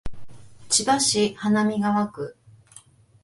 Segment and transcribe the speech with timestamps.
[0.67, 2.35] 千葉市花見川区